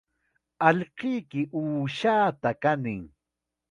Allquyki 0.69 1.41
uushaata 1.59 2.49
kanish 2.61 3.11